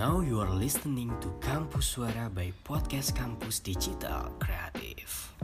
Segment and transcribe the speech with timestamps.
[0.00, 5.36] Now you are listening to Kampus Suara by Podcast Kampus Digital Kreatif.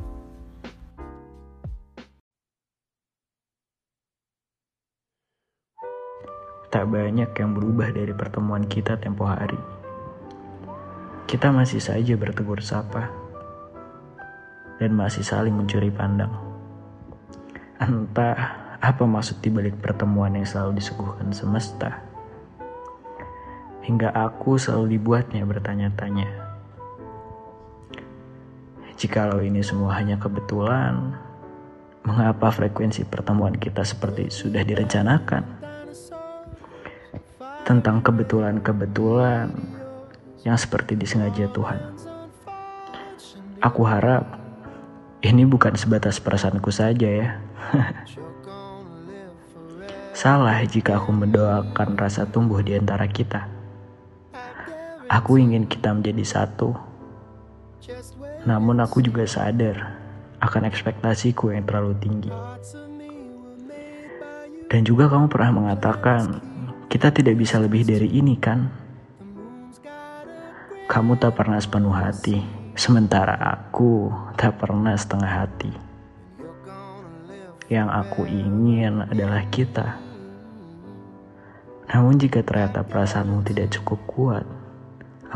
[6.72, 9.60] Tak banyak yang berubah dari pertemuan kita tempo hari.
[11.28, 13.12] Kita masih saja bertegur sapa
[14.80, 16.32] dan masih saling mencuri pandang.
[17.76, 22.15] Entah apa maksud dibalik pertemuan yang selalu disuguhkan semesta
[23.86, 26.26] hingga aku selalu dibuatnya bertanya-tanya.
[28.98, 31.14] Jikalau ini semua hanya kebetulan,
[32.02, 35.44] mengapa frekuensi pertemuan kita seperti sudah direncanakan?
[37.62, 39.54] Tentang kebetulan-kebetulan
[40.42, 41.80] yang seperti disengaja Tuhan.
[43.62, 44.26] Aku harap
[45.22, 47.28] ini bukan sebatas perasaanku saja ya.
[50.16, 53.55] Salah jika aku mendoakan rasa tumbuh di antara kita.
[55.06, 56.74] Aku ingin kita menjadi satu.
[58.42, 59.94] Namun aku juga sadar
[60.42, 62.34] akan ekspektasiku yang terlalu tinggi.
[64.66, 66.42] Dan juga kamu pernah mengatakan,
[66.90, 68.66] kita tidak bisa lebih dari ini kan?
[70.90, 72.42] Kamu tak pernah sepenuh hati,
[72.74, 75.70] sementara aku tak pernah setengah hati.
[77.70, 80.02] Yang aku ingin adalah kita.
[81.86, 84.46] Namun jika ternyata perasaanmu tidak cukup kuat,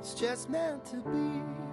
[0.00, 1.69] It's just meant to be.